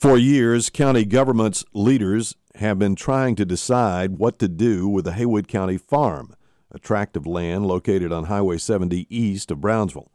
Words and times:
For 0.00 0.16
years, 0.16 0.70
county 0.70 1.04
government's 1.04 1.62
leaders 1.74 2.34
have 2.54 2.78
been 2.78 2.94
trying 2.94 3.36
to 3.36 3.44
decide 3.44 4.16
what 4.16 4.38
to 4.38 4.48
do 4.48 4.88
with 4.88 5.04
the 5.04 5.12
Haywood 5.12 5.46
County 5.46 5.76
Farm, 5.76 6.34
a 6.70 6.78
tract 6.78 7.18
of 7.18 7.26
land 7.26 7.66
located 7.66 8.10
on 8.10 8.24
Highway 8.24 8.56
70 8.56 9.06
east 9.10 9.50
of 9.50 9.60
Brownsville. 9.60 10.10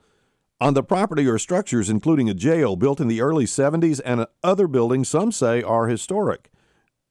On 0.60 0.74
the 0.74 0.82
property 0.82 1.28
are 1.28 1.38
structures 1.38 1.88
including 1.88 2.28
a 2.28 2.34
jail 2.34 2.76
built 2.76 3.00
in 3.00 3.08
the 3.08 3.22
early 3.22 3.46
70s 3.46 4.02
and 4.04 4.26
other 4.44 4.68
buildings 4.68 5.08
some 5.08 5.32
say 5.32 5.62
are 5.62 5.88
historic. 5.88 6.50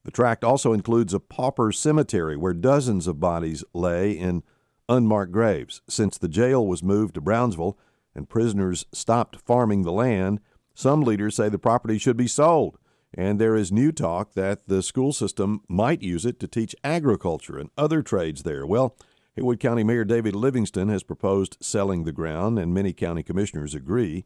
The 0.02 0.10
tract 0.10 0.42
also 0.42 0.72
includes 0.72 1.14
a 1.14 1.20
pauper 1.20 1.70
cemetery 1.70 2.36
where 2.36 2.54
dozens 2.54 3.06
of 3.06 3.20
bodies 3.20 3.62
lay 3.72 4.10
in 4.10 4.42
unmarked 4.88 5.30
graves. 5.30 5.80
Since 5.88 6.18
the 6.18 6.26
jail 6.26 6.66
was 6.66 6.82
moved 6.82 7.14
to 7.14 7.20
Brownsville 7.20 7.78
and 8.16 8.28
prisoners 8.28 8.84
stopped 8.92 9.36
farming 9.36 9.82
the 9.82 9.92
land, 9.92 10.40
some 10.74 11.02
leaders 11.02 11.36
say 11.36 11.48
the 11.48 11.58
property 11.58 11.98
should 11.98 12.16
be 12.16 12.28
sold, 12.28 12.78
and 13.12 13.40
there 13.40 13.56
is 13.56 13.70
new 13.70 13.92
talk 13.92 14.34
that 14.34 14.66
the 14.66 14.82
school 14.82 15.12
system 15.12 15.62
might 15.68 16.02
use 16.02 16.26
it 16.26 16.40
to 16.40 16.48
teach 16.48 16.74
agriculture 16.82 17.58
and 17.58 17.70
other 17.78 18.02
trades 18.02 18.42
there. 18.42 18.66
Well, 18.66 18.96
Haywood 19.36 19.60
County 19.60 19.84
Mayor 19.84 20.04
David 20.04 20.34
Livingston 20.34 20.88
has 20.88 21.02
proposed 21.02 21.56
selling 21.60 22.04
the 22.04 22.12
ground, 22.12 22.58
and 22.58 22.74
many 22.74 22.92
county 22.92 23.22
commissioners 23.22 23.74
agree. 23.74 24.24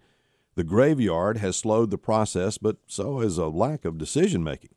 The 0.55 0.65
graveyard 0.65 1.39
has 1.39 1.57
slowed 1.57 1.91
the 1.91 1.99
process, 1.99 2.59
but 2.59 2.79
so 2.87 3.21
has 3.21 3.39
a 3.39 3.47
lack 3.47 3.85
of 3.85 3.97
decision 3.97 4.43
making. 4.43 4.75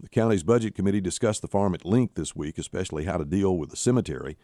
The 0.00 0.08
county's 0.08 0.42
budget 0.42 0.74
committee 0.74 1.00
discussed 1.00 1.42
the 1.42 1.48
farm 1.48 1.74
at 1.74 1.84
length 1.84 2.14
this 2.14 2.36
week, 2.36 2.58
especially 2.58 3.04
how 3.04 3.16
to 3.16 3.24
deal 3.24 3.56
with 3.56 3.70
the 3.70 3.76
cemetery. 3.76 4.36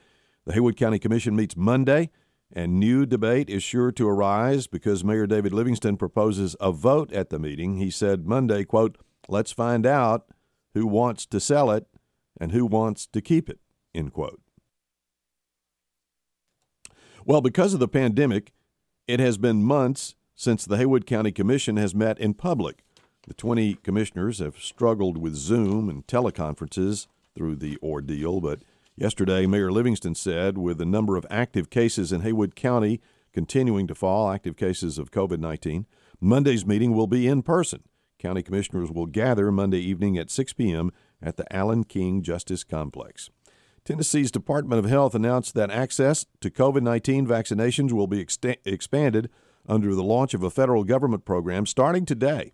The 0.47 0.55
Haywood 0.55 0.77
County 0.77 0.99
Commission 0.99 1.37
meets 1.37 1.57
Monday. 1.57 2.10
And 2.53 2.81
new 2.81 3.07
debate 3.07 3.49
is 3.49 3.63
sure 3.63 3.93
to 3.93 4.09
arise 4.09 4.67
because 4.67 5.05
Mayor 5.05 5.27
David 5.27 5.53
Livingston 5.53 5.97
proposes 5.97 6.57
a 6.61 6.73
vote 6.73 7.13
at 7.13 7.31
the 7.31 7.39
meeting. 7.39 7.77
He 7.77 7.91
said 7.91 8.27
Monday, 8.27 8.65
quote, 8.65 8.99
let's 9.29 9.53
find 9.53 9.87
out 9.87 10.27
who 10.75 10.87
wants 10.87 11.27
to 11.27 11.39
sell 11.39 11.71
it 11.71 11.87
and 12.41 12.51
who 12.51 12.66
wants 12.66 13.07
to 13.07 13.21
keep 13.21 13.49
it, 13.49 13.61
end 13.95 14.13
quote. 14.13 14.41
Well, 17.24 17.41
because 17.41 17.74
of 17.74 17.80
the 17.80 17.89
pandemic, 17.89 18.52
it 19.07 19.21
has 19.21 19.39
been 19.39 19.63
months 19.63 20.17
since 20.35 20.65
the 20.65 20.77
Haywood 20.77 21.07
County 21.07 21.30
Commission 21.30 21.77
has 21.77 21.95
met 21.95 22.19
in 22.19 22.35
public. 22.35 22.83
The 23.29 23.35
20 23.35 23.74
commissioners 23.74 24.39
have 24.39 24.59
struggled 24.59 25.19
with 25.19 25.35
Zoom 25.35 25.89
and 25.89 26.07
teleconferences 26.07 27.07
through 27.37 27.57
the 27.57 27.79
ordeal, 27.83 28.41
but 28.41 28.63
Yesterday, 29.01 29.46
Mayor 29.46 29.73
Livingston 29.73 30.15
said 30.15 30.59
with 30.59 30.76
the 30.76 30.84
number 30.84 31.16
of 31.16 31.24
active 31.30 31.70
cases 31.70 32.12
in 32.12 32.20
Haywood 32.20 32.54
County 32.54 33.01
continuing 33.32 33.87
to 33.87 33.95
fall, 33.95 34.30
active 34.30 34.59
cases 34.59 34.98
of 34.98 35.10
COVID 35.10 35.38
19, 35.38 35.87
Monday's 36.20 36.66
meeting 36.66 36.93
will 36.93 37.06
be 37.06 37.26
in 37.26 37.40
person. 37.40 37.82
County 38.18 38.43
commissioners 38.43 38.90
will 38.90 39.06
gather 39.06 39.51
Monday 39.51 39.78
evening 39.78 40.18
at 40.18 40.30
6 40.30 40.52
p.m. 40.52 40.90
at 41.23 41.38
the 41.38 41.51
Allen 41.51 41.84
King 41.84 42.21
Justice 42.21 42.62
Complex. 42.62 43.30
Tennessee's 43.87 44.30
Department 44.30 44.84
of 44.84 44.90
Health 44.90 45.15
announced 45.15 45.54
that 45.54 45.71
access 45.71 46.26
to 46.43 46.51
COVID 46.51 46.82
19 46.82 47.26
vaccinations 47.26 47.93
will 47.93 48.06
be 48.06 48.21
expanded 48.21 49.30
under 49.66 49.95
the 49.95 50.04
launch 50.04 50.34
of 50.34 50.43
a 50.43 50.51
federal 50.51 50.84
government 50.84 51.24
program 51.24 51.65
starting 51.65 52.04
today. 52.04 52.52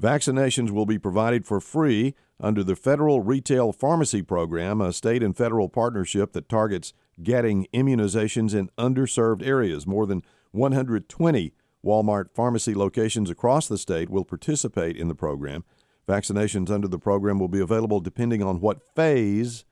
Vaccinations 0.00 0.70
will 0.70 0.86
be 0.86 0.98
provided 0.98 1.46
for 1.46 1.60
free 1.60 2.14
under 2.40 2.64
the 2.64 2.74
Federal 2.74 3.20
Retail 3.20 3.70
Pharmacy 3.70 4.22
Program, 4.22 4.80
a 4.80 4.94
state 4.94 5.22
and 5.22 5.36
federal 5.36 5.68
partnership 5.68 6.32
that 6.32 6.48
targets 6.48 6.94
getting 7.22 7.66
immunizations 7.74 8.54
in 8.54 8.70
underserved 8.78 9.46
areas. 9.46 9.86
More 9.86 10.06
than 10.06 10.22
120 10.52 11.52
Walmart 11.84 12.30
pharmacy 12.34 12.74
locations 12.74 13.28
across 13.28 13.68
the 13.68 13.76
state 13.76 14.08
will 14.08 14.24
participate 14.24 14.96
in 14.96 15.08
the 15.08 15.14
program. 15.14 15.64
Vaccinations 16.08 16.70
under 16.70 16.88
the 16.88 16.98
program 16.98 17.38
will 17.38 17.48
be 17.48 17.60
available 17.60 18.00
depending 18.00 18.42
on 18.42 18.60
what 18.60 18.82
phase 18.94 19.64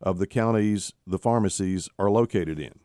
of 0.00 0.18
the 0.18 0.26
counties 0.26 0.92
the 1.06 1.18
pharmacies 1.18 1.88
are 1.98 2.10
located 2.10 2.58
in. 2.58 2.83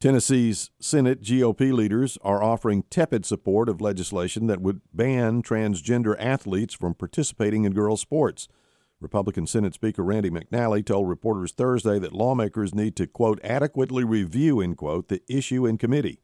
Tennessee's 0.00 0.70
Senate 0.78 1.22
GOP 1.22 1.72
leaders 1.72 2.18
are 2.22 2.40
offering 2.40 2.84
tepid 2.84 3.26
support 3.26 3.68
of 3.68 3.80
legislation 3.80 4.46
that 4.46 4.60
would 4.60 4.80
ban 4.94 5.42
transgender 5.42 6.14
athletes 6.20 6.72
from 6.72 6.94
participating 6.94 7.64
in 7.64 7.72
girls' 7.72 8.00
sports. 8.00 8.46
Republican 9.00 9.44
Senate 9.44 9.74
Speaker 9.74 10.04
Randy 10.04 10.30
McNally 10.30 10.86
told 10.86 11.08
reporters 11.08 11.50
Thursday 11.50 11.98
that 11.98 12.12
lawmakers 12.12 12.76
need 12.76 12.94
to, 12.94 13.08
quote, 13.08 13.40
adequately 13.42 14.04
review, 14.04 14.60
end 14.60 14.76
quote, 14.76 15.08
the 15.08 15.20
issue 15.28 15.66
in 15.66 15.78
committee. 15.78 16.20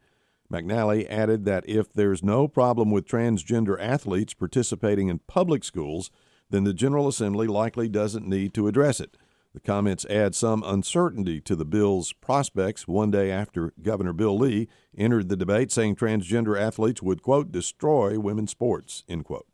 McNally 0.52 1.04
added 1.10 1.44
that 1.44 1.68
if 1.68 1.92
there's 1.92 2.22
no 2.22 2.46
problem 2.46 2.92
with 2.92 3.08
transgender 3.08 3.76
athletes 3.80 4.34
participating 4.34 5.08
in 5.08 5.18
public 5.26 5.64
schools, 5.64 6.12
then 6.48 6.62
the 6.62 6.74
General 6.74 7.08
Assembly 7.08 7.48
likely 7.48 7.88
doesn't 7.88 8.28
need 8.28 8.54
to 8.54 8.68
address 8.68 9.00
it. 9.00 9.16
The 9.54 9.60
comments 9.60 10.04
add 10.10 10.34
some 10.34 10.64
uncertainty 10.66 11.40
to 11.42 11.54
the 11.54 11.64
bill's 11.64 12.12
prospects 12.12 12.88
one 12.88 13.12
day 13.12 13.30
after 13.30 13.72
Governor 13.80 14.12
Bill 14.12 14.36
Lee 14.36 14.68
entered 14.98 15.28
the 15.28 15.36
debate 15.36 15.70
saying 15.70 15.94
transgender 15.94 16.60
athletes 16.60 17.00
would, 17.00 17.22
quote, 17.22 17.52
destroy 17.52 18.18
women's 18.18 18.50
sports, 18.50 19.04
end 19.08 19.24
quote. 19.24 19.46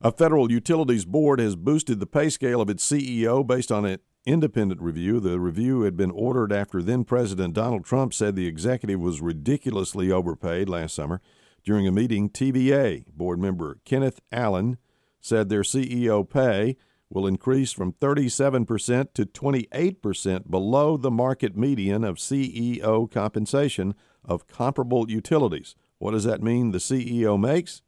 A 0.00 0.10
federal 0.10 0.50
utilities 0.50 1.04
board 1.04 1.38
has 1.38 1.54
boosted 1.54 2.00
the 2.00 2.06
pay 2.06 2.30
scale 2.30 2.62
of 2.62 2.70
its 2.70 2.90
CEO 2.90 3.46
based 3.46 3.70
on 3.70 3.84
an 3.84 3.98
independent 4.24 4.80
review. 4.80 5.20
The 5.20 5.38
review 5.38 5.82
had 5.82 5.98
been 5.98 6.10
ordered 6.10 6.50
after 6.50 6.82
then 6.82 7.04
President 7.04 7.52
Donald 7.52 7.84
Trump 7.84 8.14
said 8.14 8.36
the 8.36 8.46
executive 8.46 9.00
was 9.00 9.20
ridiculously 9.20 10.10
overpaid 10.10 10.70
last 10.70 10.94
summer. 10.94 11.20
During 11.62 11.86
a 11.86 11.92
meeting, 11.92 12.30
TVA 12.30 13.04
board 13.08 13.38
member 13.38 13.78
Kenneth 13.84 14.20
Allen 14.32 14.78
said 15.26 15.48
their 15.48 15.62
CEO 15.62 16.28
pay 16.28 16.76
will 17.10 17.26
increase 17.26 17.72
from 17.72 17.92
37% 17.92 19.12
to 19.14 19.26
28% 19.26 20.50
below 20.50 20.96
the 20.96 21.10
market 21.10 21.56
median 21.56 22.04
of 22.04 22.16
CEO 22.16 23.10
compensation 23.10 23.94
of 24.24 24.46
comparable 24.46 25.10
utilities. 25.10 25.74
What 25.98 26.12
does 26.12 26.24
that 26.24 26.42
mean 26.42 26.72
the 26.72 26.78
CEO 26.78 27.38
makes? 27.38 27.82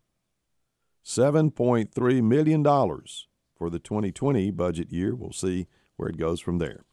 $7.3 1.05 2.23
million 2.23 2.63
for 2.63 3.71
the 3.71 3.79
2020 3.79 4.51
budget 4.53 4.93
year. 4.93 5.15
We'll 5.15 5.33
see 5.33 5.67
where 5.97 6.09
it 6.09 6.17
goes 6.17 6.41
from 6.41 6.59
there. 6.59 6.85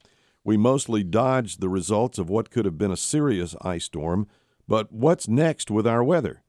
We 0.44 0.57
mostly 0.57 1.03
dodged 1.03 1.59
the 1.59 1.69
results 1.69 2.17
of 2.17 2.29
what 2.29 2.50
could 2.50 2.66
have 2.66 2.77
been 2.77 2.91
a 2.91 2.97
serious 2.97 3.56
ice 3.62 3.85
storm, 3.85 4.27
but 4.67 4.91
what's 4.91 5.27
next 5.27 5.69
with 5.69 5.85
our 5.85 6.03
weather? 6.03 6.44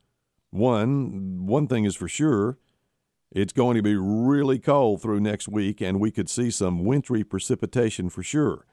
One, 0.50 1.46
one 1.46 1.66
thing 1.66 1.84
is 1.84 1.96
for 1.96 2.08
sure, 2.08 2.58
it's 3.36 3.52
going 3.52 3.76
to 3.76 3.82
be 3.82 3.94
really 3.94 4.58
cold 4.58 5.02
through 5.02 5.20
next 5.20 5.46
week, 5.46 5.82
and 5.82 6.00
we 6.00 6.10
could 6.10 6.30
see 6.30 6.50
some 6.50 6.86
wintry 6.86 7.22
precipitation 7.22 8.08
for 8.08 8.22
sure. 8.22 8.64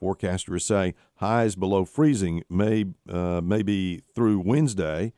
Forecasters 0.00 0.62
say 0.62 0.94
highs 1.16 1.56
below 1.56 1.84
freezing 1.84 2.44
may, 2.48 2.84
uh, 3.08 3.40
may 3.42 3.64
be 3.64 4.02
through 4.14 4.38
Wednesday, 4.38 5.12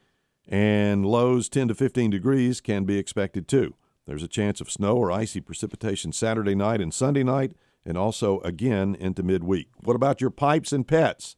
and 0.48 1.04
lows 1.04 1.50
10 1.50 1.68
to 1.68 1.74
15 1.74 2.12
degrees 2.12 2.62
can 2.62 2.84
be 2.84 2.96
expected 2.96 3.46
too. 3.46 3.74
There's 4.06 4.22
a 4.22 4.28
chance 4.28 4.62
of 4.62 4.70
snow 4.70 4.96
or 4.96 5.12
icy 5.12 5.42
precipitation 5.42 6.10
Saturday 6.10 6.54
night 6.54 6.80
and 6.80 6.92
Sunday 6.92 7.22
night, 7.22 7.52
and 7.84 7.98
also 7.98 8.40
again 8.40 8.94
into 8.94 9.22
midweek. 9.22 9.68
What 9.82 9.96
about 9.96 10.22
your 10.22 10.30
pipes 10.30 10.72
and 10.72 10.88
pets? 10.88 11.36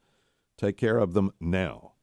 Take 0.56 0.76
care 0.76 0.99
of 0.99 1.15
them 1.15 1.32
now. 1.41 1.94